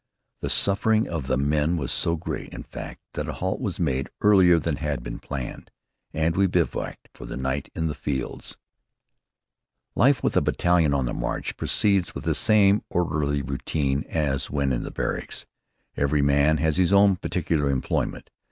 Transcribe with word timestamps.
The 0.39 0.49
suffering 0.49 1.07
of 1.07 1.27
the 1.27 1.37
men 1.37 1.77
was 1.77 1.91
so 1.91 2.15
great, 2.15 2.49
in 2.51 2.63
fact, 2.63 3.01
that 3.13 3.29
a 3.29 3.33
halt 3.33 3.61
was 3.61 3.79
made 3.79 4.09
earlier 4.21 4.57
than 4.57 4.77
had 4.77 5.03
been 5.03 5.19
planned, 5.19 5.69
and 6.11 6.35
we 6.35 6.47
bivouacked 6.47 7.07
for 7.13 7.27
the 7.27 7.37
night 7.37 7.69
in 7.75 7.85
the 7.85 7.93
fields. 7.93 8.57
Life 9.93 10.23
with 10.23 10.35
a 10.35 10.41
battalion 10.41 10.95
on 10.95 11.05
the 11.05 11.13
march 11.13 11.55
proceeds 11.55 12.15
with 12.15 12.23
the 12.23 12.33
same 12.33 12.83
orderly 12.89 13.43
routine 13.43 14.03
as 14.09 14.49
when 14.49 14.73
in 14.73 14.81
barracks. 14.89 15.45
Every 15.95 16.23
man 16.23 16.57
has 16.57 16.77
his 16.77 16.91
own 16.91 17.17
particular 17.17 17.69
employment. 17.69 18.31